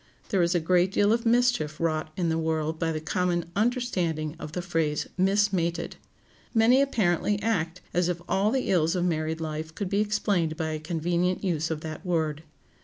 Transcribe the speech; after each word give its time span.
There 0.29 0.41
is 0.41 0.55
a 0.55 0.59
great 0.59 0.91
deal 0.91 1.13
of 1.13 1.27
mischief 1.27 1.79
wrought 1.79 2.11
in 2.17 2.29
the 2.29 2.37
world 2.39 2.79
by 2.79 2.91
the 2.91 2.99
common 2.99 3.45
understanding 3.55 4.35
of 4.39 4.53
the 4.53 4.61
phrase 4.63 5.07
"mismated." 5.15 5.93
Many 6.55 6.81
apparently 6.81 7.39
act 7.43 7.81
as 7.93 8.09
if 8.09 8.19
all 8.27 8.49
the 8.49 8.71
ills 8.71 8.95
of 8.95 9.05
married 9.05 9.39
life 9.39 9.75
could 9.75 9.89
be 9.91 10.01
explained 10.01 10.57
by 10.57 10.69
a 10.69 10.79
convenient 10.79 11.43
use 11.43 11.69
of 11.69 11.81
that 11.81 12.03
word. 12.03 12.41